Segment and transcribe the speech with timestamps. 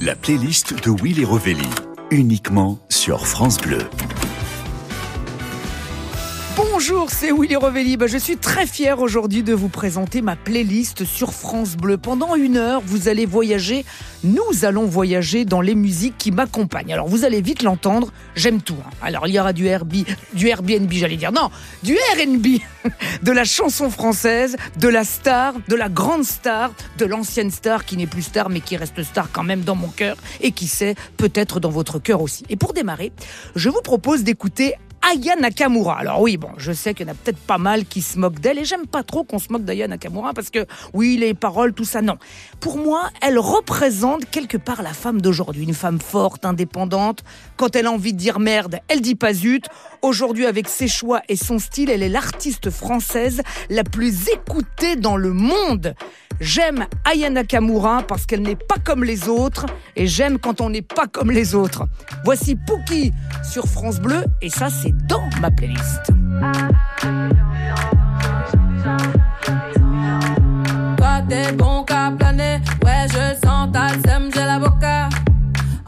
[0.00, 1.68] La playlist de Willy Rovelli,
[2.10, 3.78] uniquement sur France Bleu.
[6.78, 7.96] Bonjour, c'est Willy Revelli.
[7.96, 11.96] Bah, je suis très fier aujourd'hui de vous présenter ma playlist sur France Bleu.
[11.96, 13.86] Pendant une heure, vous allez voyager.
[14.24, 16.92] Nous allons voyager dans les musiques qui m'accompagnent.
[16.92, 18.12] Alors, vous allez vite l'entendre.
[18.34, 18.76] J'aime tout.
[18.86, 18.90] hein.
[19.00, 20.04] Alors, il y aura du RB,
[20.34, 21.32] du Airbnb, j'allais dire.
[21.32, 21.48] Non,
[21.82, 22.58] du R&B,
[23.22, 27.96] de la chanson française, de la star, de la grande star, de l'ancienne star qui
[27.96, 30.94] n'est plus star mais qui reste star quand même dans mon cœur et qui sait
[31.16, 32.44] peut-être dans votre cœur aussi.
[32.50, 33.12] Et pour démarrer,
[33.54, 35.98] je vous propose d'écouter Aya Nakamura.
[35.98, 38.40] Alors oui, bon, je sais qu'il y en a peut-être pas mal qui se moquent
[38.40, 41.72] d'elle et j'aime pas trop qu'on se moque d'Aya Nakamura parce que oui, les paroles,
[41.72, 42.16] tout ça, non.
[42.60, 47.22] Pour moi, elle représente quelque part la femme d'aujourd'hui, une femme forte, indépendante.
[47.56, 49.66] Quand elle a envie de dire merde, elle dit pas zut.
[50.02, 55.16] Aujourd'hui, avec ses choix et son style, elle est l'artiste française la plus écoutée dans
[55.16, 55.94] le monde.
[56.40, 60.82] J'aime Aya Nakamura parce qu'elle n'est pas comme les autres et j'aime quand on n'est
[60.82, 61.84] pas comme les autres.
[62.24, 66.12] Voici Pookie sur France Bleu et ça c'est dans ma playlist.
[70.98, 75.08] Toi t'es bon qu'à planer, ouais je sens ta sème, j'ai l'avocat.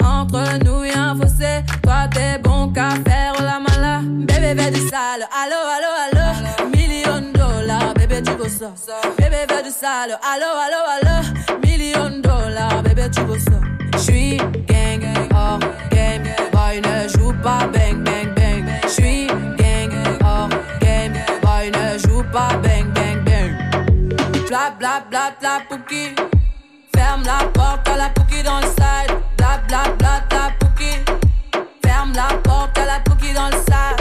[0.03, 4.01] Entre nous y'a un fossé, toi t'es bon qu'à faire la mala.
[4.03, 6.71] Bébé du sale, allo allo allo.
[6.75, 8.73] Million dollars, bébé tu veux ça.
[9.83, 11.59] Allo allo allo.
[11.61, 13.61] Million dollars, bébé tu veux ça.
[13.99, 15.59] J'suis gang, hors
[15.91, 18.65] game, boy ne joue pas bang bang bang.
[18.89, 19.93] J'suis gang,
[20.25, 20.49] hors
[20.81, 23.53] game, boy ne joue pas bang bang bang.
[24.49, 26.15] Bla bla bla bla pouki.
[26.95, 29.13] Ferme la porte à la pouki dans le side.
[29.37, 30.93] Bla bla bla bla pouki.
[31.85, 33.98] Ferme la porte à la pouki dans le sas.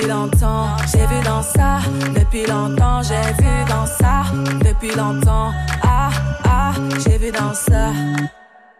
[0.00, 1.78] Depuis longtemps, j'ai vu dans ça.
[2.14, 4.22] Depuis longtemps, j'ai vu dans ça.
[4.64, 5.52] Depuis longtemps,
[5.82, 6.08] ah,
[6.44, 6.72] ah,
[7.04, 7.90] j'ai vu dans ça.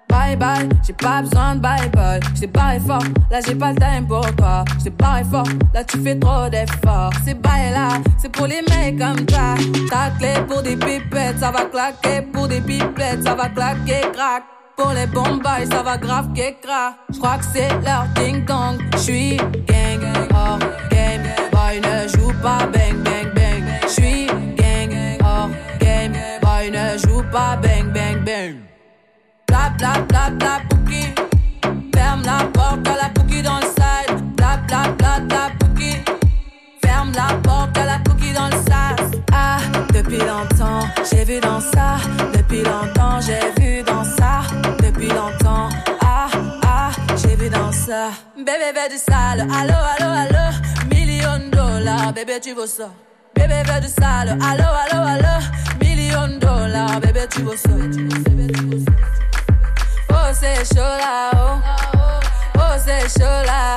[0.09, 2.21] Bye bye, j'ai pas besoin de bye bye.
[2.35, 4.65] J't'ai barré fort, là j'ai pas le time pour toi.
[4.81, 7.13] J't'ai barré fort, là tu fais trop d'efforts.
[7.25, 7.89] C'est bye là,
[8.19, 9.55] c'est pour les mecs comme toi.
[9.91, 12.23] Ta clé pour des pipettes, ça va claquer.
[12.33, 14.43] Pour des pipettes, ça va claquer, crack.
[14.81, 16.95] Pour les bombes, ça va grave crack.
[17.13, 18.81] J'crois que c'est leur ding dong.
[18.97, 20.01] J'suis gang,
[20.33, 20.59] hors
[20.91, 21.23] game.
[21.53, 23.63] Boy ne joue pas bang bang bang.
[23.87, 24.27] J'suis
[24.57, 26.15] gang, hors game.
[26.41, 28.55] Boy ne joue pas bang bang bang.
[29.49, 30.61] Bla bla bla bla.
[31.95, 34.35] Ferme la porte à la pouki dans le side.
[34.35, 35.51] Bla bla bla bla.
[36.83, 39.21] Ferme la porte à la pouki dans le sas.
[39.31, 39.59] Ah,
[39.93, 41.99] depuis longtemps, j'ai vu dans ça.
[42.33, 44.20] Depuis longtemps, j'ai vu dans ça.
[45.01, 45.71] Depuis longtemps,
[46.03, 46.29] ah,
[46.63, 48.11] ah, j'ai vu dans ça.
[48.37, 50.55] Bébé veut du sale, allo, allo, allo.
[50.91, 52.91] Million dollars, bébé tu veux ça.
[53.35, 55.45] Bébé veut du sale, allo, allo, allo.
[55.81, 57.71] Million dollars, bébé tu veux ça.
[60.11, 61.61] Oh, c'est chaud là, oh.
[62.57, 63.77] Oh, c'est chaud là.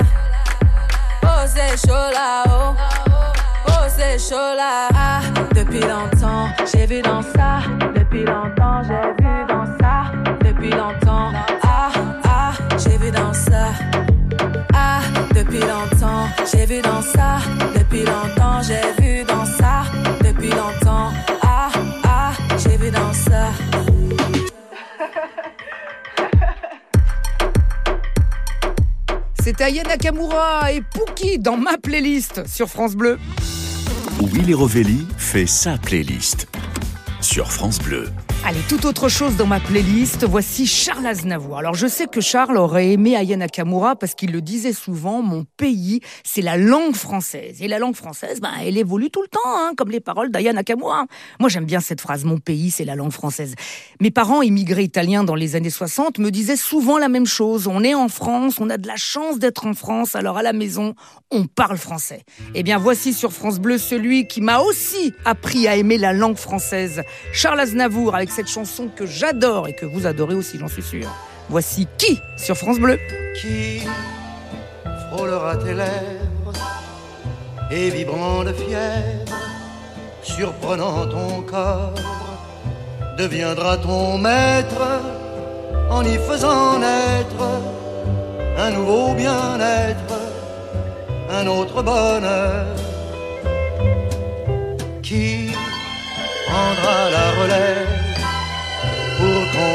[1.23, 2.75] Oh, c'est chaud là, oh.
[3.69, 4.89] Oh, c'est chaud là.
[4.93, 5.21] Ah,
[5.55, 7.61] depuis longtemps, j'ai vu dans ça.
[7.95, 9.72] Depuis longtemps, j'ai vu dans ça.
[13.03, 13.73] Vu dans ça.
[14.73, 15.01] Ah,
[15.35, 17.39] depuis longtemps, j'ai vu dans ça.
[17.75, 19.83] Depuis longtemps, j'ai vu dans ça.
[20.23, 21.69] Depuis longtemps, ah,
[22.03, 23.51] ah, j'ai vu dans ça.
[29.43, 33.19] C'est Aya Nakamura et Pookie dans ma playlist sur France Bleu.
[34.21, 36.47] Willy Rovelli fait sa playlist
[37.19, 38.07] sur France Bleu.
[38.45, 40.25] Allez, tout autre chose dans ma playlist.
[40.25, 41.59] Voici Charles Aznavour.
[41.59, 45.45] Alors, je sais que Charles aurait aimé Aya Nakamura parce qu'il le disait souvent, mon
[45.55, 47.61] pays, c'est la langue française.
[47.61, 50.51] Et la langue française, ben, elle évolue tout le temps, hein, comme les paroles d'Aya
[50.51, 51.05] Nakamura.
[51.39, 53.55] Moi, j'aime bien cette phrase, mon pays, c'est la langue française.
[54.01, 57.67] Mes parents, immigrés italiens dans les années 60, me disaient souvent la même chose.
[57.67, 60.51] On est en France, on a de la chance d'être en France, alors à la
[60.51, 60.95] maison,
[61.31, 62.25] on parle français.
[62.55, 66.35] Eh bien, voici sur France Bleu celui qui m'a aussi appris à aimer la langue
[66.35, 67.03] française.
[67.31, 71.07] Charles Aznavour avec cette chanson que j'adore et que vous adorez aussi, j'en suis sûr.
[71.49, 72.99] Voici qui sur France Bleu
[73.39, 73.83] qui
[75.09, 76.53] frôlera tes lèvres
[77.69, 79.37] et vibrant de fièvre,
[80.23, 81.93] surprenant ton corps,
[83.19, 85.01] deviendra ton maître
[85.91, 87.43] en y faisant naître
[88.57, 90.15] un nouveau bien-être,
[91.29, 92.65] un autre bonheur.
[95.03, 95.51] Qui
[96.47, 98.02] prendra la relève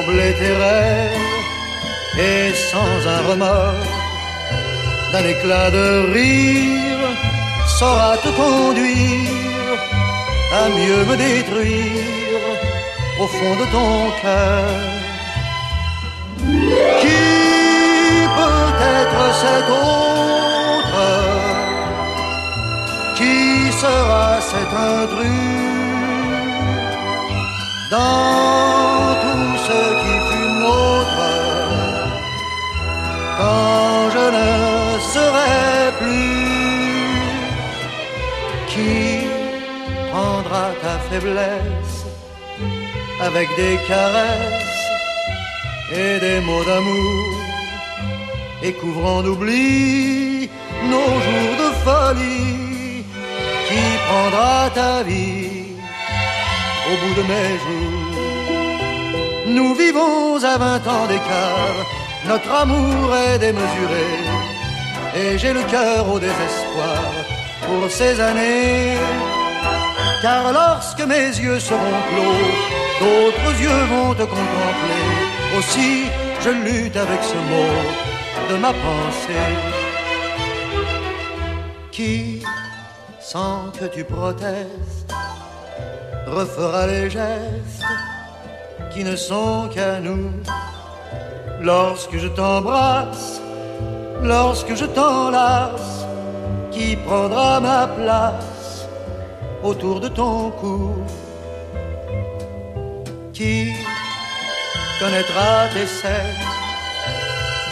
[0.08, 0.34] combler
[2.18, 3.86] et sans un remords.
[5.12, 7.08] D'un éclat de rire
[7.78, 9.78] saura te conduire
[10.60, 12.52] à mieux me détruire
[13.20, 14.70] au fond de ton cœur.
[17.02, 17.24] Qui
[18.36, 21.06] peut être cet autre?
[23.18, 25.68] Qui sera cet intrus?
[27.90, 28.97] Dans
[33.48, 34.50] quand je ne
[35.14, 35.62] serai
[36.00, 37.20] plus
[38.72, 38.96] Qui
[40.10, 41.98] prendra ta faiblesse
[43.28, 44.84] avec des caresses
[46.02, 47.28] et des mots d'amour?
[48.66, 50.50] Et couvrant d'oubli
[50.92, 53.04] nos jours de folie
[53.68, 55.68] qui prendra ta vie
[56.90, 58.08] au bout de mes jours?
[59.56, 61.86] Nous vivons à vingt ans d'écart,
[62.28, 64.06] notre amour est démesuré
[65.16, 67.00] et j'ai le cœur au désespoir
[67.66, 68.96] pour ces années.
[70.20, 72.46] Car lorsque mes yeux seront clos,
[73.00, 75.04] d'autres yeux vont te contempler.
[75.56, 76.04] Aussi,
[76.40, 77.74] je lutte avec ce mot
[78.50, 79.48] de ma pensée.
[81.90, 82.42] Qui,
[83.20, 85.14] sans que tu protestes,
[86.26, 87.84] refera les gestes
[88.92, 90.30] qui ne sont qu'à nous?
[91.60, 93.40] Lorsque je t'embrasse,
[94.22, 96.06] lorsque je t'enlace,
[96.70, 98.86] qui prendra ma place
[99.62, 100.94] autour de ton cou?
[103.32, 103.72] Qui
[105.00, 106.46] connaîtra tes scènes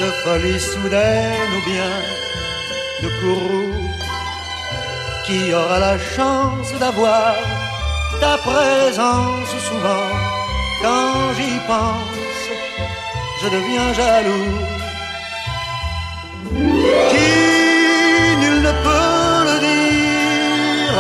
[0.01, 1.93] de folie soudaine ou bien
[3.03, 3.75] de courroux?
[5.27, 7.35] Qui aura la chance d'avoir
[8.21, 10.11] ta présence souvent
[10.83, 12.16] quand j'y pense,
[13.43, 14.53] je deviens jaloux.
[17.11, 17.33] Qui
[18.43, 20.99] nul ne peut le dire,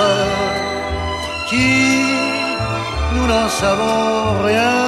[1.48, 1.72] qui
[3.14, 4.80] nous n'en savons rien.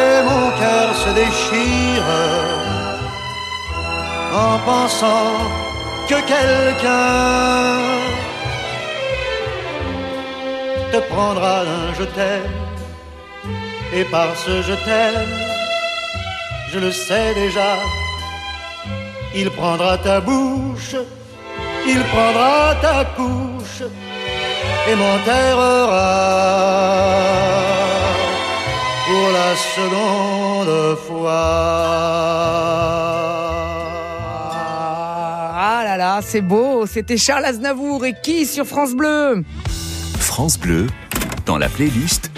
[0.00, 2.08] Et mon cœur se déchire
[4.46, 5.32] en pensant
[6.08, 7.98] que quelqu'un
[10.92, 12.67] te prendra un je t'aime.
[13.94, 15.28] Et par ce je t'aime,
[16.72, 17.78] je le sais déjà,
[19.34, 20.94] il prendra ta bouche,
[21.86, 23.82] il prendra ta couche
[24.88, 26.18] et m'enterrera
[29.06, 31.78] pour la seconde fois.
[35.60, 36.86] Ah là là, c'est beau.
[36.86, 39.44] C'était Charles Aznavour et qui sur France Bleu?
[40.18, 40.86] France Bleu,
[41.46, 42.30] dans la playlist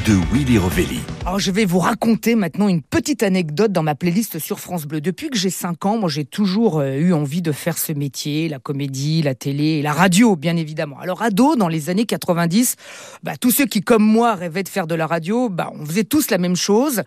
[1.24, 5.00] Alors je vais vous raconter maintenant une petite anecdote dans ma playlist sur France Bleu.
[5.00, 8.48] Depuis que j'ai 5 ans, moi j'ai toujours euh, eu envie de faire ce métier,
[8.48, 10.98] la comédie, la télé et la radio bien évidemment.
[10.98, 12.74] Alors ado, dans les années 90,
[13.22, 16.02] bah, tous ceux qui comme moi rêvaient de faire de la radio, bah, on faisait
[16.02, 17.02] tous la même chose.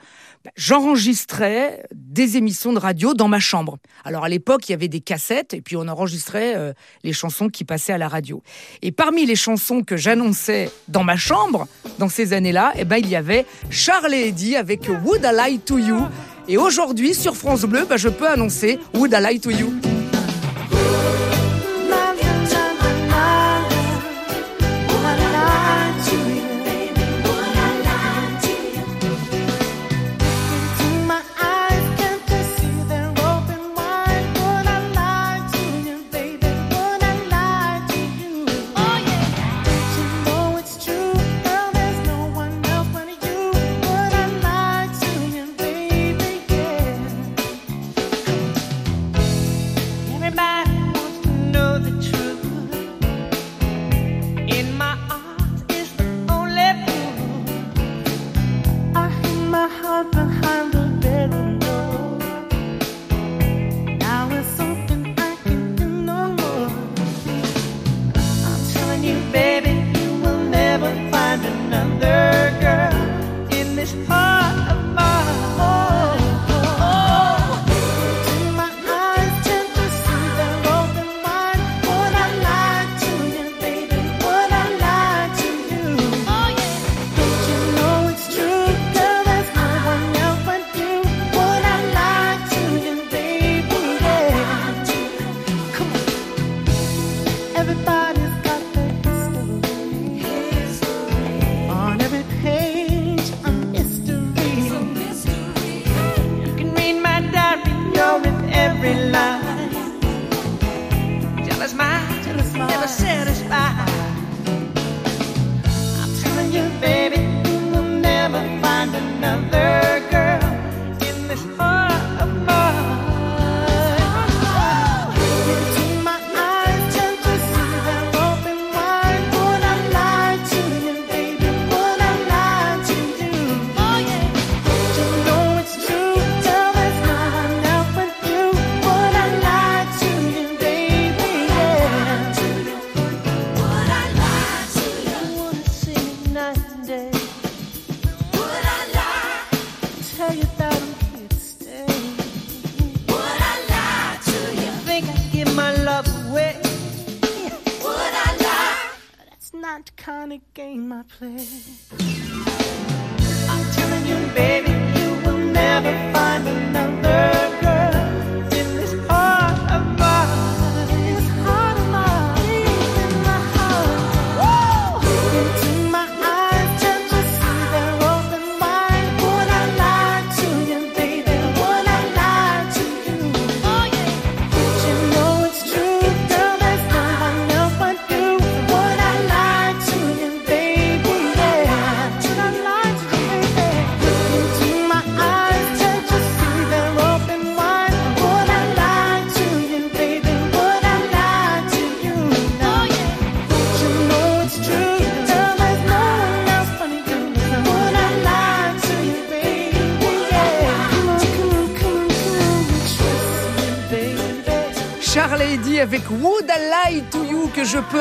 [0.55, 3.77] J'enregistrais des émissions de radio dans ma chambre.
[4.03, 6.73] Alors à l'époque, il y avait des cassettes et puis on enregistrait euh,
[7.03, 8.43] les chansons qui passaient à la radio.
[8.81, 11.67] Et parmi les chansons que j'annonçais dans ma chambre
[11.97, 15.77] dans ces années-là, eh ben, il y avait Charles et avec Would I Lie to
[15.77, 16.01] You.
[16.47, 19.92] Et aujourd'hui, sur France Bleu, bah, je peux annoncer Would I Lie to You.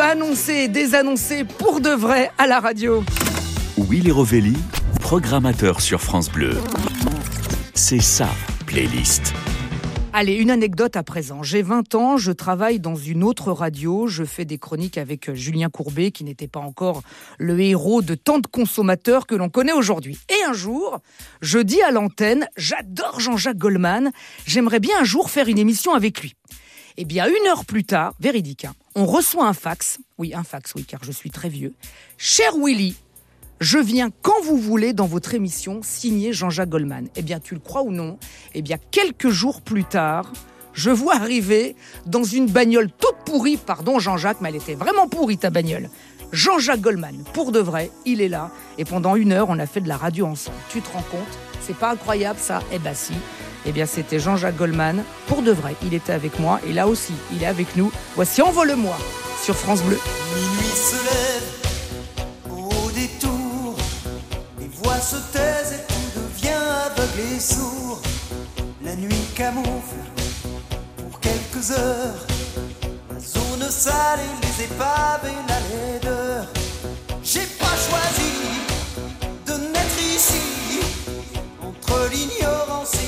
[0.01, 3.05] Annoncer et désannoncer pour de vrai à la radio.
[3.77, 4.57] Willy Rovelli,
[5.01, 6.57] programmateur sur France Bleu.
[7.75, 8.29] C'est sa
[8.67, 9.35] playlist.
[10.15, 11.43] Allez, une anecdote à présent.
[11.43, 15.35] J'ai 20 ans, je travaille dans une autre radio, je fais des chroniques avec euh,
[15.35, 17.03] Julien Courbet, qui n'était pas encore
[17.39, 20.19] le héros de tant de consommateurs que l'on connaît aujourd'hui.
[20.29, 21.01] Et un jour,
[21.41, 24.13] je dis à l'antenne, j'adore Jean-Jacques Goldman,
[24.47, 26.35] j'aimerais bien un jour faire une émission avec lui.
[26.99, 30.75] Eh bien, une heure plus tard, véridique, hein, on reçoit un fax, oui, un fax,
[30.75, 31.75] oui, car je suis très vieux.
[32.19, 32.97] Cher Willy,
[33.61, 37.09] je viens quand vous voulez dans votre émission signé Jean-Jacques Goldman.
[37.17, 38.19] Eh bien, tu le crois ou non?
[38.55, 40.33] Eh bien, quelques jours plus tard,
[40.75, 45.39] je vois arriver dans une bagnole toute pourrie, pardon Jean-Jacques, mais elle était vraiment pourrie
[45.39, 45.91] ta bagnole.
[46.33, 48.51] Jean-Jacques Goldman, pour de vrai, il est là.
[48.79, 50.57] Et pendant une heure, on a fait de la radio ensemble.
[50.71, 51.21] Tu te rends compte?
[51.61, 52.63] C'est pas incroyable ça?
[52.73, 53.13] Eh ben si.
[53.65, 55.77] Eh bien, c'était Jean-Jacques Goldman, pour de vrai.
[55.83, 57.93] Il était avec moi et là aussi, il est avec nous.
[58.17, 58.97] Voici Envole-moi
[59.43, 59.99] sur France Bleu.
[60.35, 61.53] Minuit se lève
[62.51, 63.77] au détour,
[64.59, 66.49] les voix se taisent et tout devient
[66.87, 68.01] aveugle et sourd.
[68.85, 70.03] La nuit camoufle
[70.97, 72.27] pour quelques heures
[73.13, 76.47] la zone sale et les épaves et la laideur.
[77.23, 78.62] J'ai pas choisi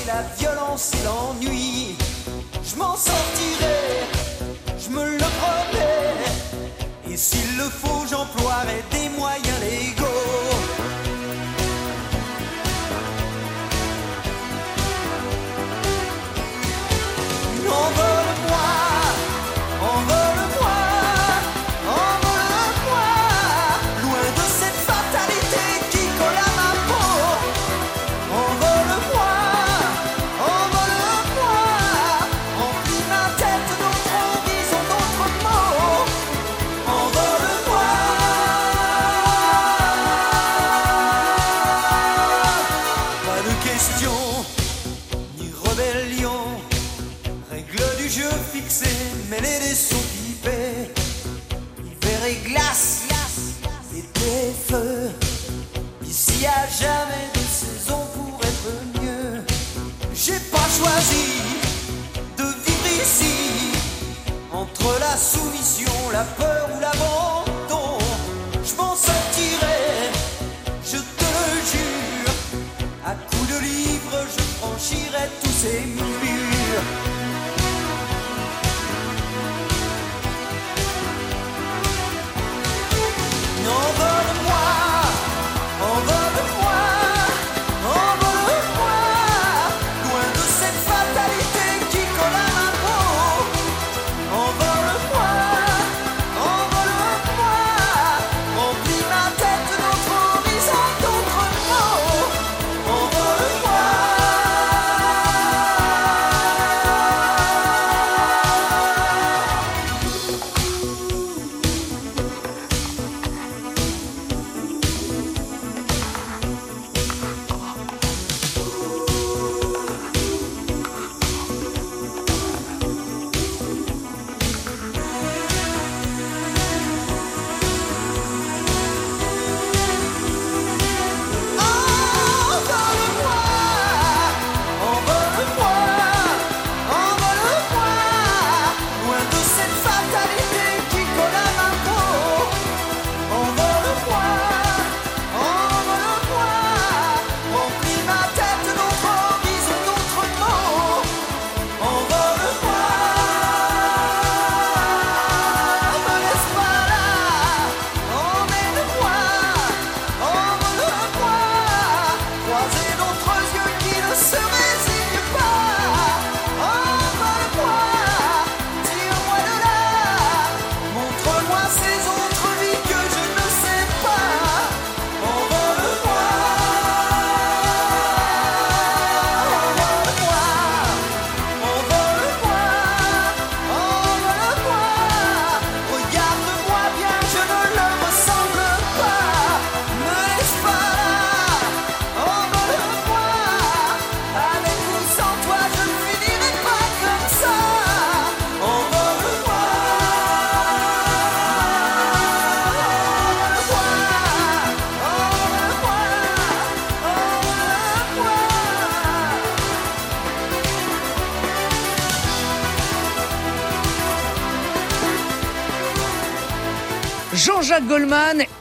[0.07, 1.95] la violence et l'ennui.
[2.63, 4.07] Je m'en sortirai,
[4.77, 7.13] je me le promets.
[7.13, 10.04] Et s'il le faut, j'emploierai des moyens légaux.
[66.15, 67.14] La peur ou l'abandon,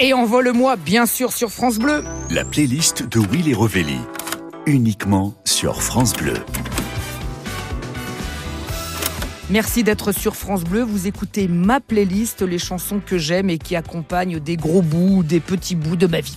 [0.04, 2.04] et envole-moi bien sûr sur France Bleu.
[2.28, 3.96] La playlist de Willy Rovelli.
[4.66, 6.34] Uniquement sur France Bleu.
[9.48, 10.82] Merci d'être sur France Bleu.
[10.82, 15.40] Vous écoutez ma playlist, les chansons que j'aime et qui accompagnent des gros bouts, des
[15.40, 16.36] petits bouts de ma vie.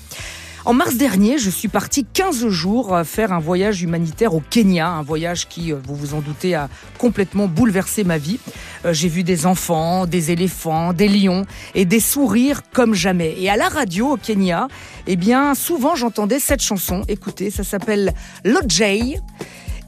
[0.68, 5.02] En mars dernier, je suis partie 15 jours faire un voyage humanitaire au Kenya, un
[5.02, 8.38] voyage qui, euh, vous vous en doutez, a complètement bouleversé ma vie.
[8.84, 13.34] Euh, J'ai vu des enfants, des éléphants, des lions et des sourires comme jamais.
[13.40, 14.68] Et à la radio au Kenya,
[15.08, 17.04] eh bien, souvent j'entendais cette chanson.
[17.08, 19.22] Écoutez, ça s'appelle Lojay.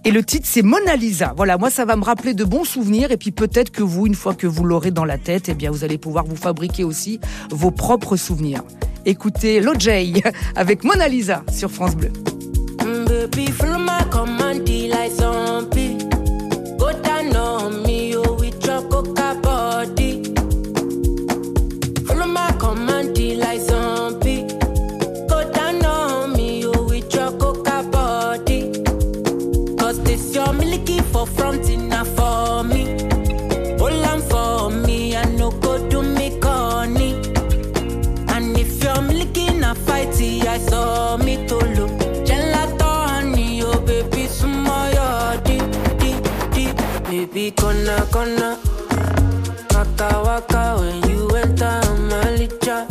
[0.05, 1.33] Et le titre, c'est Mona Lisa.
[1.35, 3.11] Voilà, moi, ça va me rappeler de bons souvenirs.
[3.11, 5.71] Et puis peut-être que vous, une fois que vous l'aurez dans la tête, eh bien,
[5.71, 7.19] vous allez pouvoir vous fabriquer aussi
[7.51, 8.63] vos propres souvenirs.
[9.05, 10.13] Écoutez Lojay
[10.55, 12.11] avec Mona Lisa sur France Bleu.
[47.49, 48.59] Baby, gonna.
[49.73, 52.85] Waka waka when you enter my licha.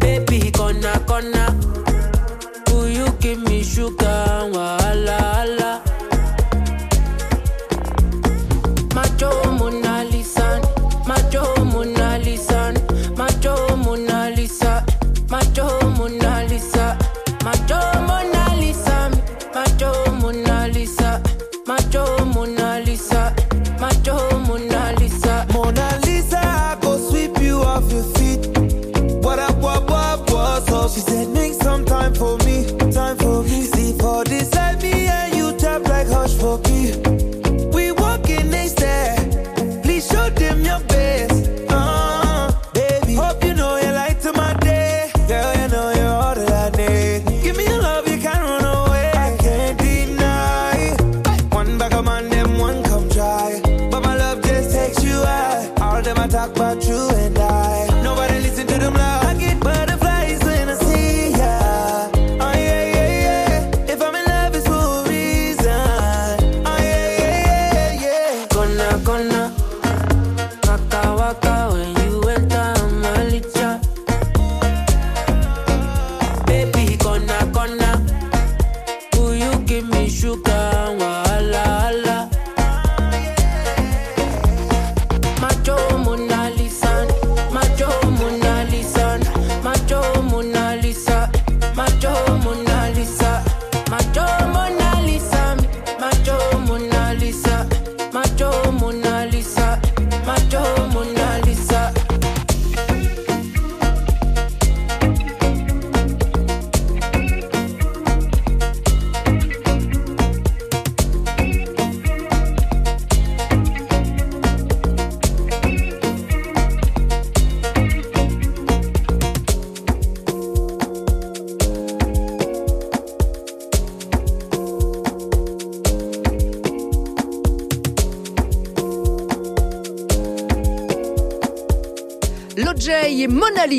[0.00, 1.46] Baby, gonna.
[2.68, 4.50] Will you give me sugar?
[4.52, 4.85] Wala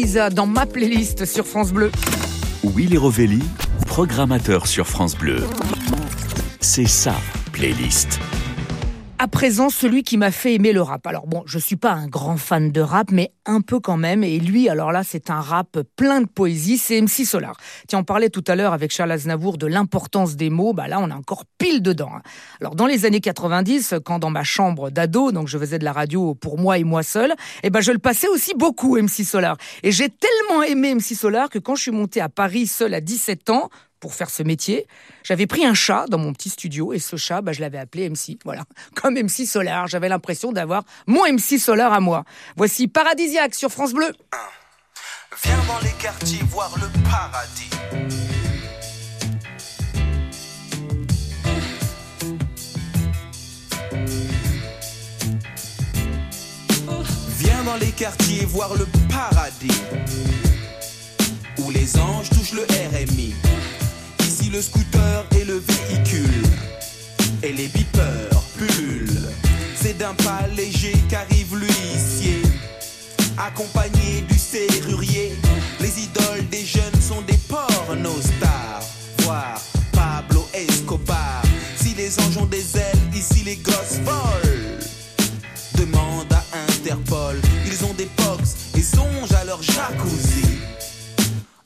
[0.06, 1.92] dans ma playlist sur France Bleu.
[2.64, 3.42] Willy Rovelli,
[3.88, 5.44] programmateur sur France Bleu.
[6.60, 7.16] C'est sa
[7.52, 8.20] playlist.
[9.20, 11.08] À présent, celui qui m'a fait aimer le rap.
[11.08, 14.24] Alors bon, je suis pas un grand fan de rap, mais un peu quand même.
[14.24, 16.78] Et lui, alors là, c'est un rap plein de poésie.
[16.78, 17.58] C'est MC Solar.
[17.88, 20.72] Tiens, on parlait tout à l'heure avec Charles Aznavour de l'importance des mots.
[20.72, 22.12] Bah là, on est encore pile dedans.
[22.16, 22.22] hein.
[22.62, 25.94] Alors dans les années 90, quand dans ma chambre d'ado, donc je faisais de la
[25.94, 29.58] radio pour moi et moi seul, eh ben je le passais aussi beaucoup MC Solar.
[29.82, 33.02] Et j'ai tellement aimé MC Solar que quand je suis montée à Paris seule à
[33.02, 34.88] 17 ans, pour faire ce métier,
[35.24, 38.10] j'avais pris un chat dans mon petit studio et ce chat, bah, je l'avais appelé
[38.10, 38.38] MC.
[38.46, 38.64] Voilà,
[38.96, 39.88] comme MC Solar.
[39.88, 42.24] J'avais l'impression d'avoir mon MC Solar à moi.
[42.56, 44.12] Voici Paradisiaque sur France Bleu.
[45.44, 47.70] Viens dans les quartiers voir le paradis.
[57.38, 59.82] Viens dans les quartiers voir le paradis.
[61.60, 63.36] Où les anges touchent le RMI.
[64.52, 66.44] Le scooter et le véhicule.
[67.44, 69.30] Et les beepers pullulent.
[69.76, 72.42] C'est d'un pas léger qu'arrive l'huissier.
[73.38, 75.36] accompagné du serrurier.
[75.80, 78.82] Les idoles des jeunes sont des pornostars,
[79.20, 81.44] voire Pablo Escobar.
[81.76, 84.80] Si les anges ont des ailes, ici les gosses volent.
[85.76, 90.60] Demande à Interpol, ils ont des box et songent à leur jacuzzi.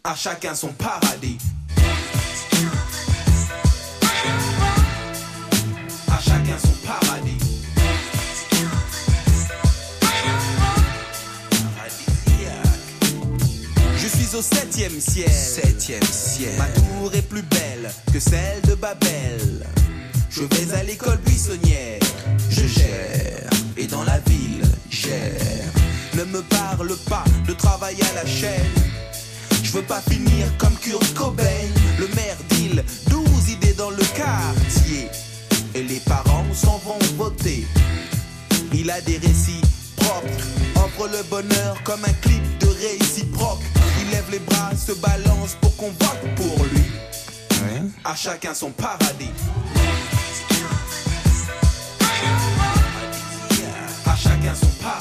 [0.03, 1.37] À chacun son paradis.
[6.21, 7.37] Chacun son paradis.
[13.97, 15.29] Je suis au septième ciel.
[15.31, 16.57] Septième ciel.
[16.57, 19.65] Ma tour est plus belle que celle de Babel.
[20.29, 21.99] Je vais à l'école buissonnière.
[22.49, 23.49] Je gère.
[23.77, 25.71] Et dans la ville, gère.
[26.15, 28.75] Ne me parle pas de travail à la chaîne.
[29.63, 31.43] Je veux pas finir comme Kurt Cobain.
[31.99, 35.09] Le maire deal 12 idées dans le quartier.
[35.73, 37.65] Et les parents s'en vont voter.
[38.73, 39.61] Il a des récits
[39.95, 40.27] propres,
[40.75, 43.61] offre le bonheur comme un clip de réciproque.
[44.01, 46.83] Il lève les bras, se balance pour qu'on vote pour lui.
[48.03, 49.31] À chacun son paradis.
[54.05, 55.00] À chacun son paradis.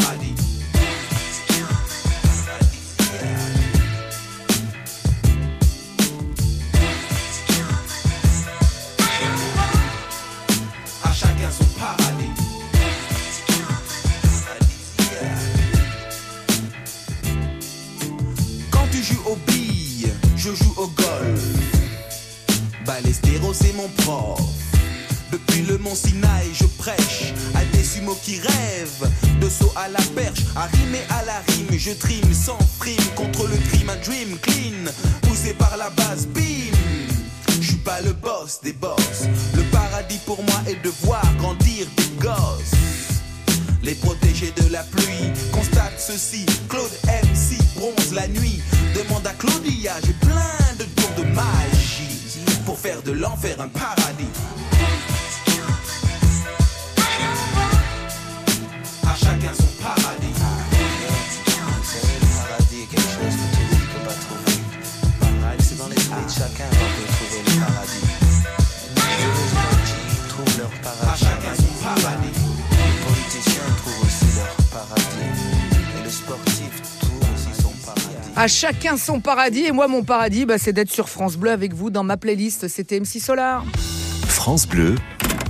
[23.03, 24.41] Balestero, c'est mon prof.
[25.33, 29.11] Depuis le mont Sinaï, je prêche à des sumos qui rêvent
[29.41, 31.79] de saut à la perche, à rimer à la rime.
[31.79, 34.91] Je trime sans frime contre le crime, un dream clean,
[35.23, 36.77] poussé par la base, bim.
[37.61, 39.29] Je suis pas le boss des boss.
[39.55, 42.75] Le paradis pour moi est de voir grandir des gosses.
[43.83, 46.45] Les protégés de la pluie constatent ceci.
[46.69, 48.61] Claude MC bronze la nuit.
[48.95, 51.80] Demande à Claudia, j'ai plein de tours de pour
[52.81, 54.50] faire de l'enfer un paradis.
[78.41, 79.67] À chacun son paradis.
[79.67, 82.69] Et moi, mon paradis, bah, c'est d'être sur France Bleu avec vous dans ma playlist.
[82.69, 83.67] C'était MC Solar.
[84.29, 84.95] France Bleu,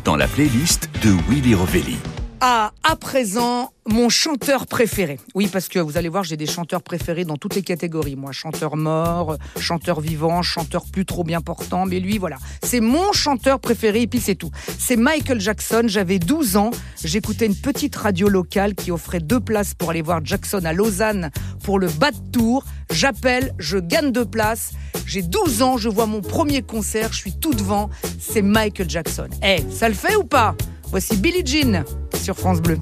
[0.03, 1.99] dans la playlist de Willy Rovelli.
[2.43, 5.21] Ah, à présent, mon chanteur préféré.
[5.35, 8.17] Oui, parce que vous allez voir, j'ai des chanteurs préférés dans toutes les catégories.
[8.17, 11.85] Moi, chanteur mort, chanteur vivant, chanteur plus trop bien portant.
[11.85, 14.51] Mais lui, voilà, c'est mon chanteur préféré et puis c'est tout.
[14.79, 15.83] C'est Michael Jackson.
[15.85, 16.71] J'avais 12 ans.
[17.05, 21.31] J'écoutais une petite radio locale qui offrait deux places pour aller voir Jackson à Lausanne
[21.63, 22.65] pour le bas de tour.
[22.91, 24.73] J'appelle, je gagne deux places.
[25.05, 27.91] J'ai 12 ans, je vois mon premier concert, je suis tout devant.
[28.19, 29.29] C'est Michael Jackson.
[29.43, 30.55] Eh, ça le fait ou pas?
[30.91, 32.79] Voici Billie Jean sur France Bleu.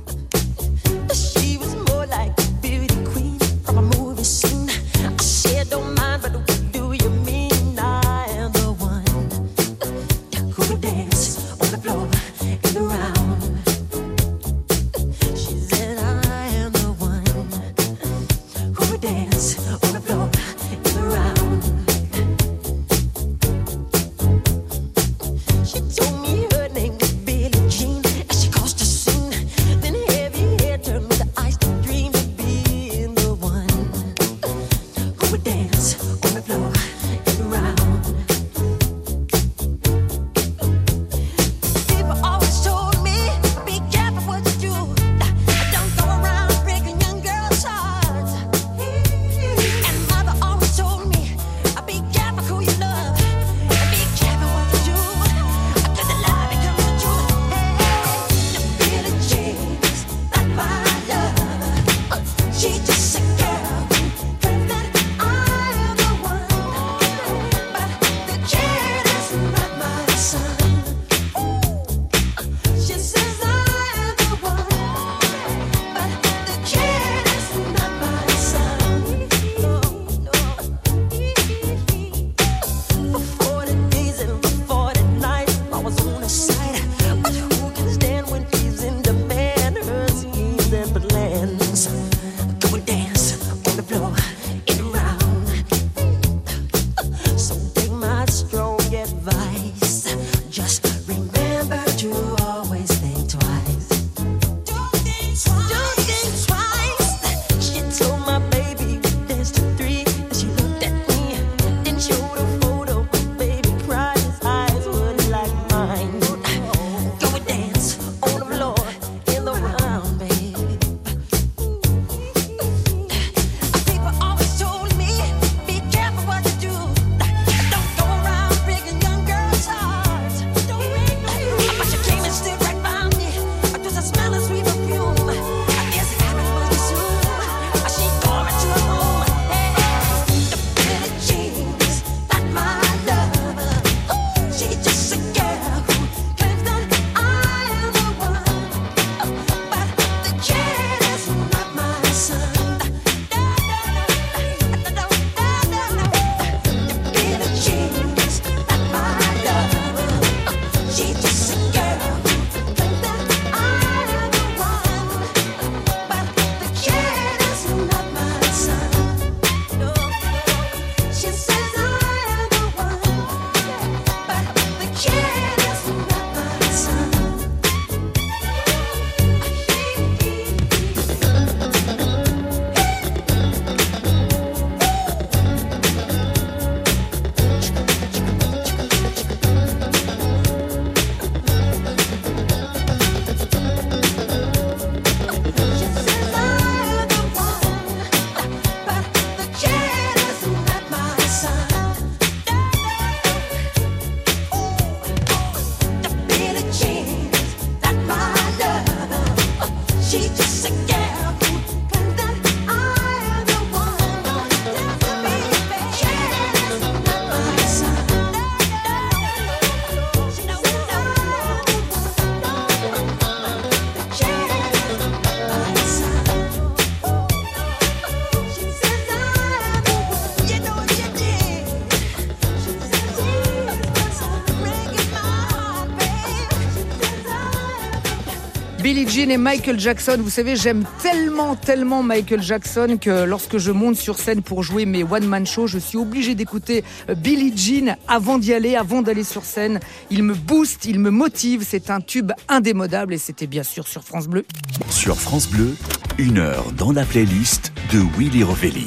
[239.19, 240.17] Jean et Michael Jackson.
[240.21, 244.87] Vous savez, j'aime tellement, tellement Michael Jackson que lorsque je monte sur scène pour jouer
[244.87, 249.25] mes one-man shows, je suis obligé d'écouter euh, Billie Jean avant d'y aller, avant d'aller
[249.25, 249.81] sur scène.
[250.13, 251.67] Il me booste, il me motive.
[251.69, 254.45] C'est un tube indémodable et c'était bien sûr sur France Bleu.
[254.89, 255.75] Sur France Bleu,
[256.19, 258.87] une heure dans la playlist de Willy Rovelli.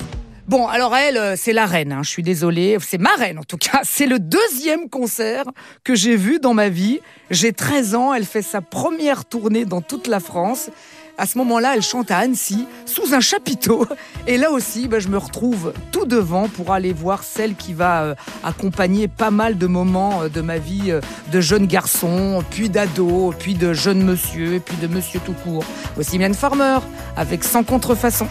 [0.52, 2.76] Bon, alors elle, euh, c'est la reine, hein, je suis désolée.
[2.82, 3.80] C'est ma reine en tout cas.
[3.84, 5.46] C'est le deuxième concert
[5.86, 7.00] que j'ai vu dans ma vie.
[7.30, 10.70] J'ai 13 ans, elle fait sa première tournée dans toute la France.
[11.18, 13.88] À ce moment-là, elle chante à Annecy, sous un chapiteau.
[14.28, 18.02] Et là aussi, bah, je me retrouve tout devant pour aller voir celle qui va
[18.02, 20.92] euh, accompagner pas mal de moments euh, de ma vie
[21.32, 25.64] de jeune garçon, puis d'ado, puis de jeune monsieur, puis de monsieur tout court.
[25.96, 26.80] Voici Mylène Farmer,
[27.16, 28.28] avec Sans contrefaçon.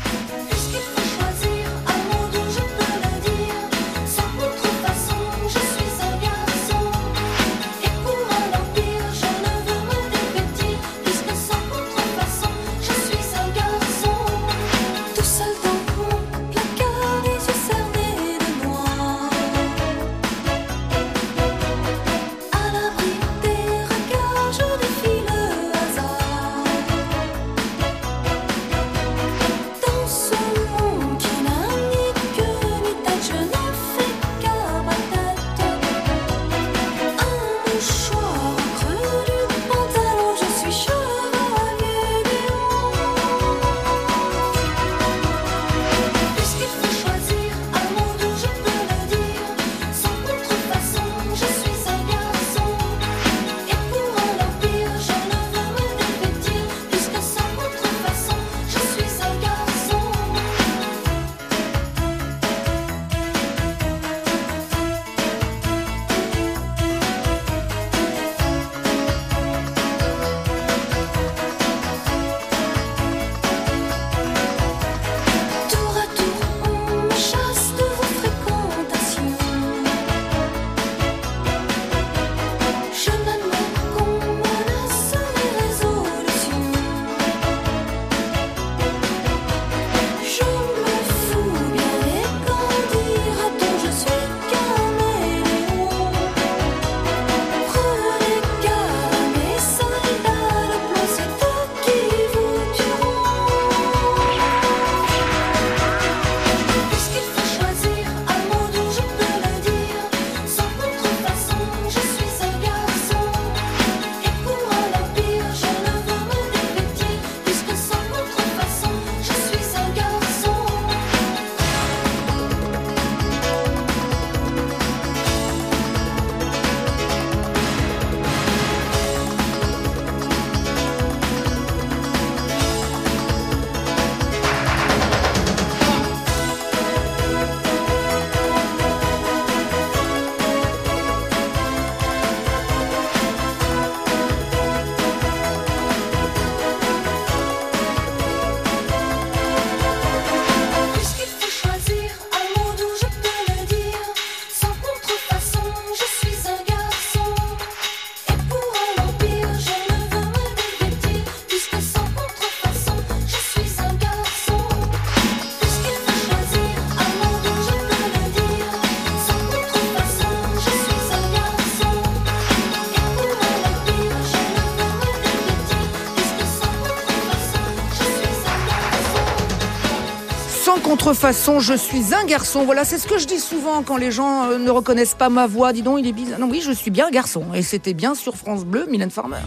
[181.10, 182.64] Contrefaçon, je suis un garçon.
[182.64, 185.48] Voilà, c'est ce que je dis souvent quand les gens euh, ne reconnaissent pas ma
[185.48, 185.72] voix.
[185.72, 186.38] Dis donc, il est bizarre.
[186.38, 187.46] Non, oui, je suis bien un garçon.
[187.52, 189.40] Et c'était bien sur France Bleu, Mylène Farmer.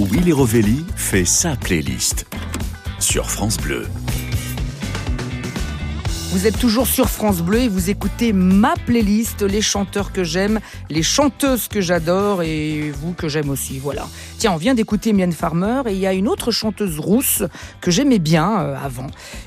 [0.00, 2.24] Willy Rovelli fait sa playlist.
[3.00, 3.86] Sur France Bleu.
[6.30, 10.58] Vous êtes toujours sur France Bleu et vous écoutez ma playlist, les chanteurs que j'aime,
[10.88, 13.78] les chanteuses que j'adore et vous que j'aime aussi.
[13.78, 14.08] Voilà.
[14.42, 17.44] Tiens, on vient d'écouter Mylène Farmer et il y a une autre chanteuse rousse
[17.80, 19.06] que j'aimais bien euh, avant,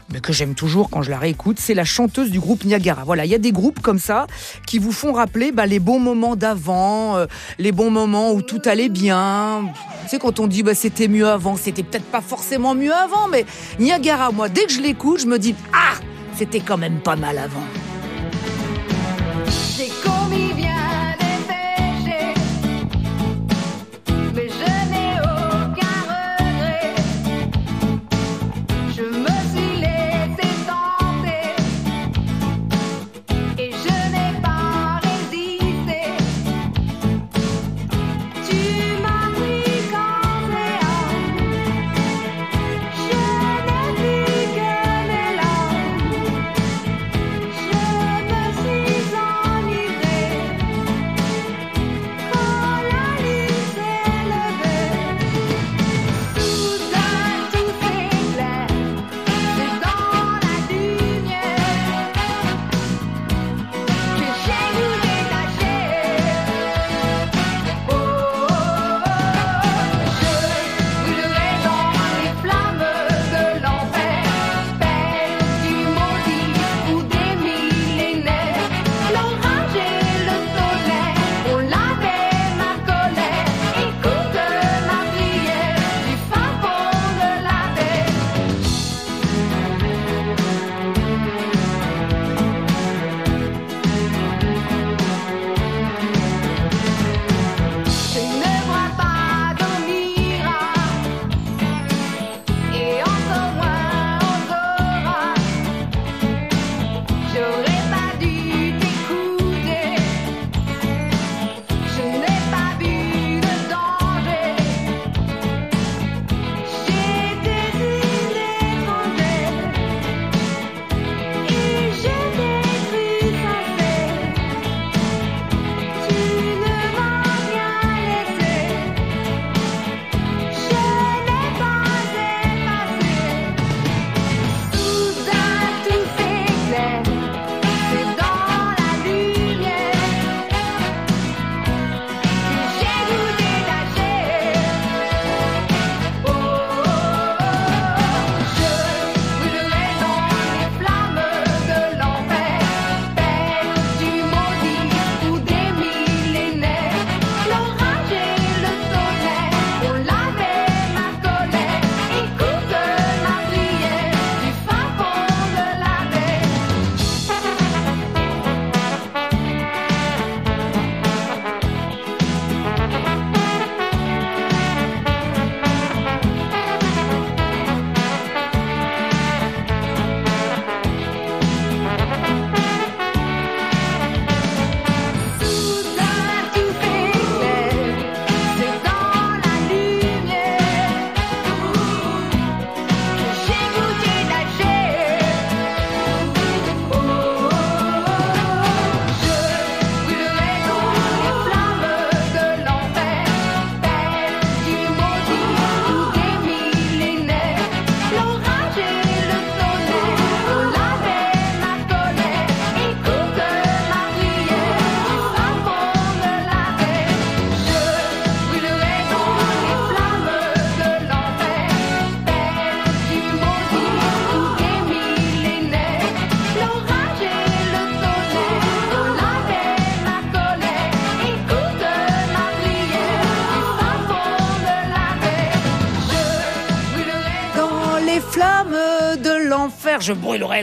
[0.09, 1.59] mais que j'aime toujours quand je la réécoute.
[1.59, 3.03] C'est la chanteuse du groupe Niagara.
[3.03, 4.25] Voilà, il y a des groupes comme ça
[4.65, 7.25] qui vous font rappeler bah, les bons moments d'avant, euh,
[7.59, 9.65] les bons moments où tout allait bien.
[10.03, 13.27] Tu sais, quand on dit bah, c'était mieux avant, c'était peut-être pas forcément mieux avant,
[13.27, 13.45] mais
[13.79, 15.95] Niagara, moi, dès que je l'écoute, je me dis ah
[16.37, 17.65] c'était quand même pas mal avant.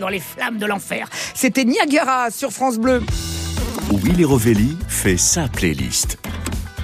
[0.00, 1.08] Dans les flammes de l'enfer.
[1.34, 3.02] C'était Niagara sur France Bleu.
[3.92, 6.18] Willy Rovelli fait sa playlist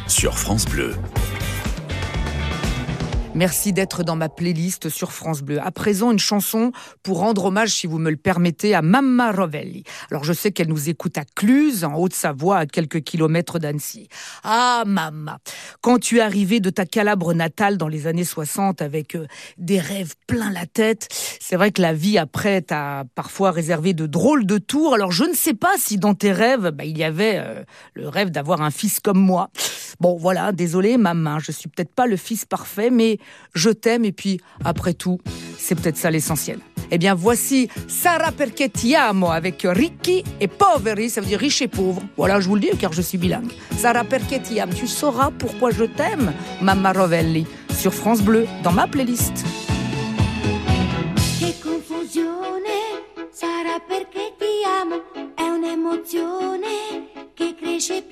[0.07, 0.95] sur France Bleu.
[3.39, 5.61] Merci d'être dans ma playlist sur France Bleu.
[5.61, 6.73] À présent, une chanson
[7.05, 9.85] pour rendre hommage, si vous me le permettez, à Mamma Rovelli.
[10.11, 14.09] Alors, je sais qu'elle nous écoute à Cluse, en Haute-Savoie, à quelques kilomètres d'Annecy.
[14.43, 15.39] Ah, Mamma,
[15.83, 19.79] quand tu es arrivée de ta Calabre natale dans les années 60 avec euh, des
[19.79, 21.07] rêves plein la tête,
[21.41, 24.95] c'est vrai que la vie après t'a parfois réservé de drôles de tours.
[24.95, 27.63] Alors, je ne sais pas si dans tes rêves, bah, il y avait euh,
[27.95, 29.51] le rêve d'avoir un fils comme moi.
[30.01, 33.19] Bon, voilà, désolé, maman, je suis peut-être pas le fils parfait, mais
[33.55, 35.19] je t'aime et puis, après tout,
[35.59, 36.59] c'est peut-être ça l'essentiel.
[36.91, 41.61] Eh bien, voici Sarah perché ti amo avec Ricchi et Poveri, ça veut dire riche
[41.61, 42.03] et pauvre.
[42.17, 43.53] Voilà, je vous le dis car je suis bilingue.
[43.77, 47.47] Sarah perché ti amo, tu sauras pourquoi je t'aime, Mamma Rovelli,
[47.79, 49.45] sur France Bleu, dans ma playlist.
[57.79, 58.03] Cresce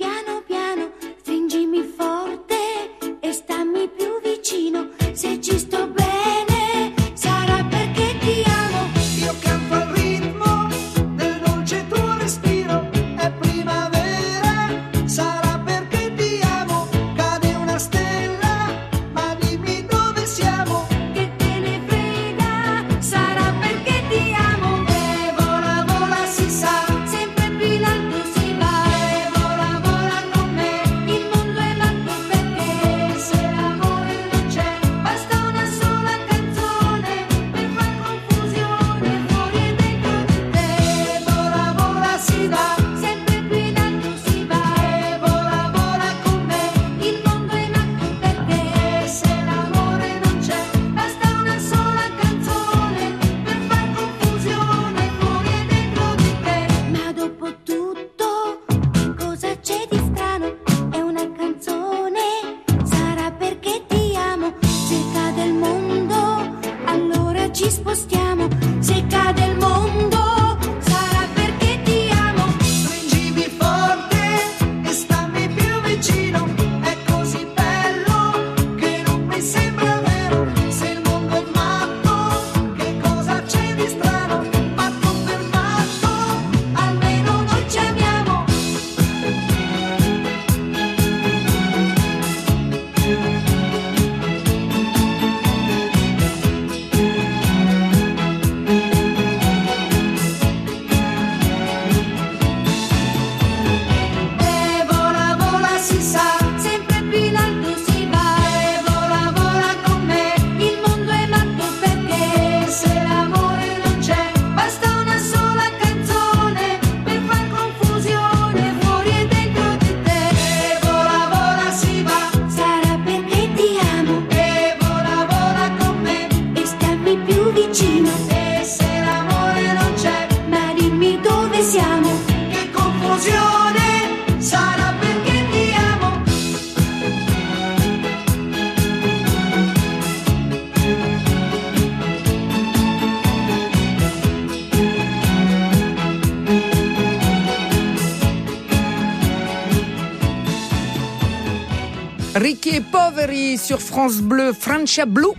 [154.06, 155.32] France Bleu, Francia Blue.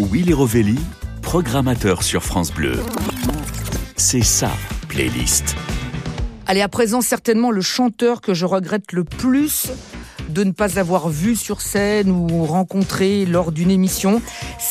[0.00, 0.78] Willy Rovelli,
[1.20, 2.80] programmateur sur France Bleu.
[3.96, 4.50] C'est sa
[4.88, 5.54] playlist.
[6.46, 9.66] Allez, à présent, certainement le chanteur que je regrette le plus
[10.30, 14.22] de ne pas avoir vu sur scène ou rencontré lors d'une émission,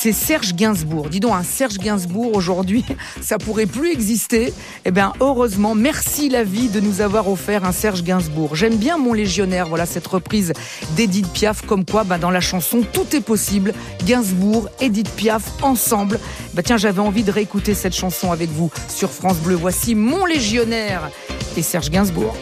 [0.06, 1.10] c'est Serge Gainsbourg.
[1.10, 2.86] Dis donc, un Serge Gainsbourg aujourd'hui,
[3.24, 4.54] ça pourrait plus exister.
[4.86, 8.56] Eh bien, heureusement, merci la vie de nous avoir offert un Serge Gainsbourg.
[8.56, 10.54] J'aime bien Mon Légionnaire, voilà cette reprise
[10.96, 13.74] d'Edith Piaf, comme quoi, bah, dans la chanson, tout est possible.
[14.06, 16.20] Gainsbourg, Edith Piaf, ensemble.
[16.54, 19.56] Bah, tiens, j'avais envie de réécouter cette chanson avec vous sur France Bleu.
[19.56, 21.10] Voici Mon Légionnaire
[21.58, 22.36] et Serge Gainsbourg.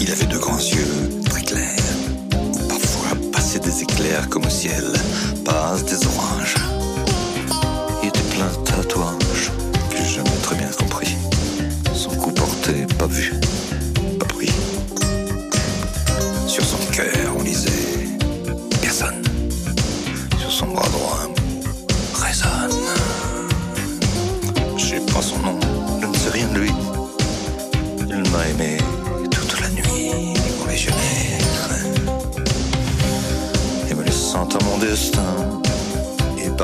[0.00, 1.13] Il avait de grands yeux
[3.74, 4.84] des éclairs comme au ciel
[5.44, 6.54] passent des oranges.
[8.02, 9.23] Il était plein de tatouages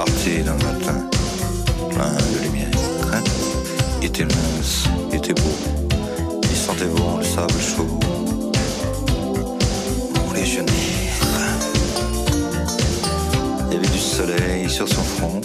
[0.05, 0.99] parti le matin,
[1.91, 2.71] plein de lumière.
[4.01, 5.55] Il était mince, il était beau,
[6.43, 8.01] il sentait bon le sable chaud.
[10.15, 10.75] Mon légionnaire.
[13.67, 15.41] Il y avait du soleil sur son front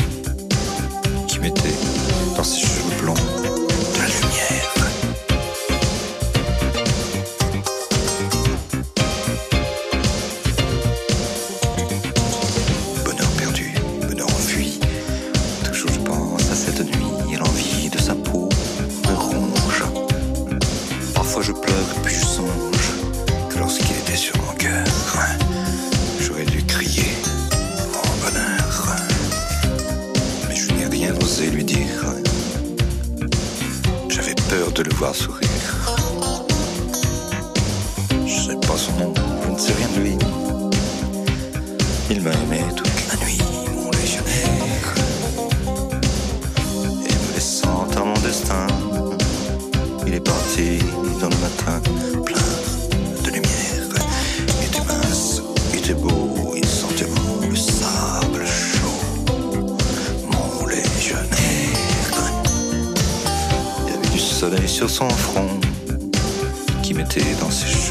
[31.36, 32.06] osé lui dire.
[34.10, 35.50] J'avais peur de le voir sourire.
[38.26, 39.14] Je sais pas son nom,
[39.44, 40.18] je ne sais rien de lui.
[42.10, 43.42] Il m'a aimé toute la nuit,
[43.76, 44.96] mon légionnaire.
[47.10, 48.68] Et me laissant à mon destin,
[50.08, 50.80] il est parti
[51.22, 51.82] dans le matin,
[52.24, 53.90] plein de lumière.
[54.62, 55.42] Il était mince,
[55.74, 56.25] il était beau,
[64.68, 65.60] sur son front,
[66.84, 67.85] qui mettait dans ses cheveux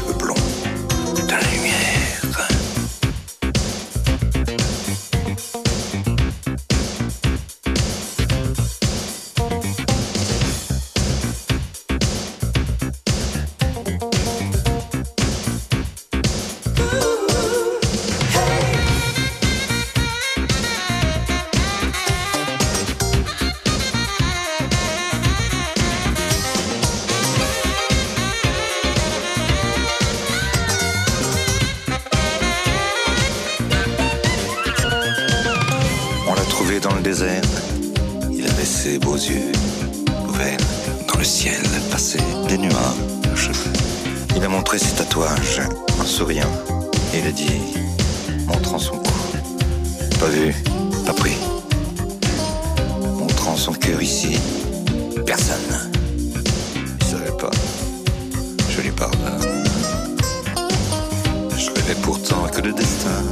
[61.57, 63.23] Je rêvais pourtant que le destin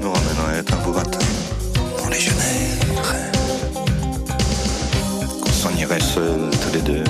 [0.00, 1.18] nous ramènerait un beau matin,
[2.02, 3.14] mon légionnaire.
[5.42, 7.04] Qu'on s'en irait seuls tous les deux,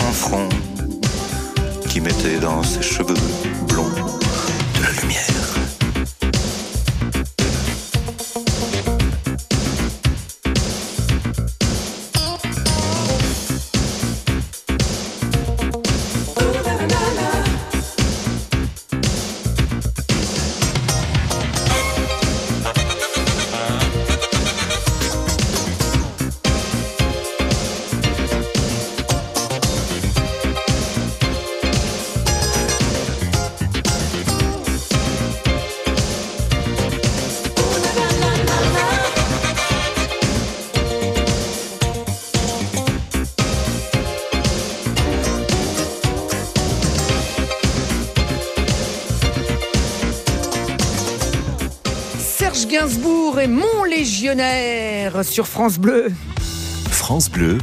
[0.00, 0.48] son front,
[1.88, 3.14] qui mettait dans ses cheveux
[55.24, 56.12] sur France Bleu.
[56.88, 57.58] France Bleu,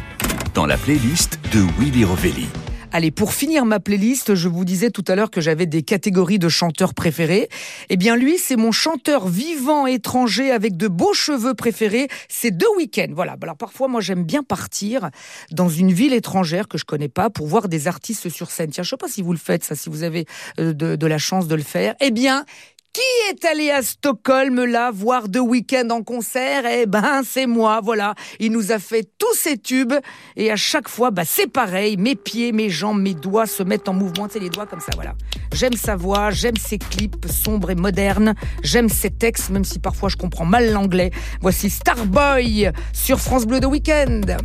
[0.54, 2.48] dans la playlist de Willy Rovelli.
[2.92, 6.40] Allez, pour finir ma playlist, je vous disais tout à l'heure que j'avais des catégories
[6.40, 7.48] de chanteurs préférés.
[7.88, 12.10] Eh bien, lui, c'est mon chanteur vivant étranger avec de beaux cheveux préférés.
[12.28, 13.14] C'est The Weeknd.
[13.14, 13.38] Voilà.
[13.42, 15.10] Alors, parfois, moi, j'aime bien partir
[15.52, 18.72] dans une ville étrangère que je connais pas pour voir des artistes sur scène.
[18.72, 20.26] Tiens, je sais pas si vous le faites, ça, si vous avez
[20.60, 21.96] euh, de, de la chance de le faire.
[22.02, 22.46] Eh bien,
[22.98, 26.64] qui est allé à Stockholm là voir The Weeknd en concert?
[26.66, 28.16] Eh ben c'est moi, voilà.
[28.40, 29.94] Il nous a fait tous ces tubes
[30.36, 31.96] et à chaque fois, bah c'est pareil.
[31.98, 34.28] Mes pieds, mes jambes, mes doigts se mettent en mouvement.
[34.32, 35.14] C'est les doigts comme ça, voilà.
[35.54, 38.34] J'aime sa voix, j'aime ses clips sombres et modernes.
[38.64, 41.12] J'aime ses textes, même si parfois je comprends mal l'anglais.
[41.40, 44.38] Voici Starboy sur France Bleu The Weeknd.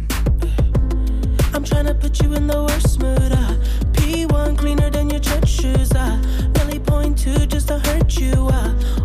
[1.55, 3.32] I'm trying to put you in the worst mood.
[3.32, 3.55] Uh,
[3.92, 5.90] P1 cleaner than your church shoes.
[5.92, 6.18] Uh,
[7.16, 8.48] to just to hurt you.
[8.48, 9.01] I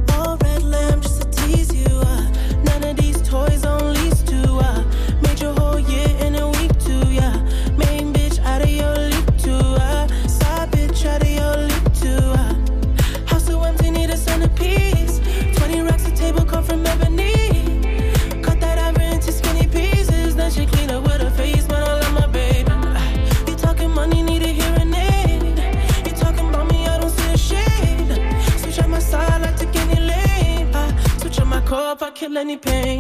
[31.98, 33.00] if I kill any pain.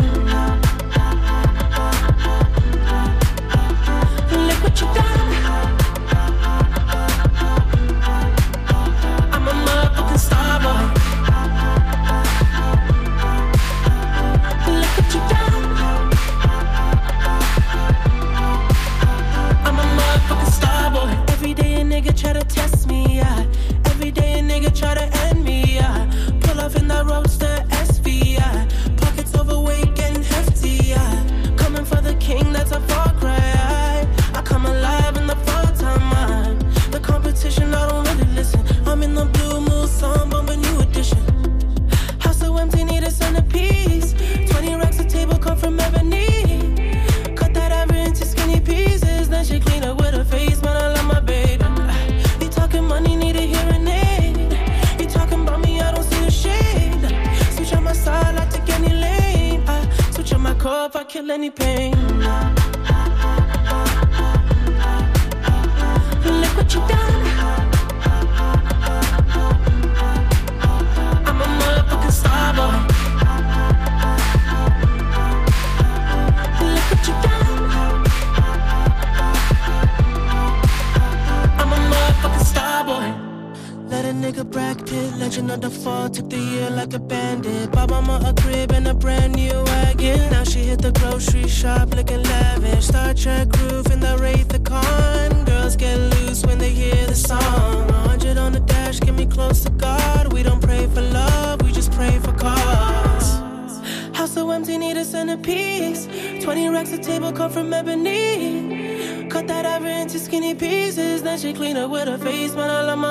[4.47, 5.26] Look what you done.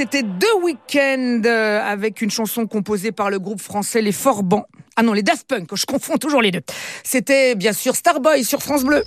[0.00, 4.64] C'était deux week-ends euh, avec une chanson composée par le groupe français Les Forbans.
[4.96, 6.62] Ah non, les Daft Punk, je confonds toujours les deux.
[7.04, 9.04] C'était bien sûr Starboy sur France Bleu.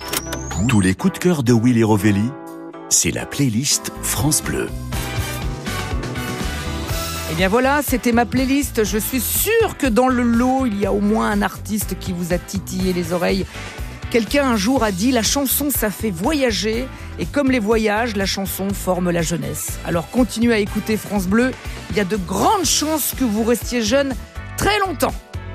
[0.68, 2.30] Tous les coups de cœur de Willy Rovelli,
[2.90, 4.68] c'est la playlist France Bleu.
[7.32, 8.84] Eh bien voilà, c'était ma playlist.
[8.84, 12.12] Je suis sûre que dans le lot, il y a au moins un artiste qui
[12.12, 13.46] vous a titillé les oreilles.
[14.14, 16.86] Quelqu'un un jour a dit la chanson ça fait voyager
[17.18, 19.80] et comme les voyages, la chanson forme la jeunesse.
[19.84, 21.50] Alors continuez à écouter France Bleu,
[21.90, 24.14] il y a de grandes chances que vous restiez jeune
[24.56, 25.14] très longtemps.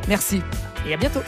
[0.09, 0.41] Merci
[0.85, 1.21] et à bientôt.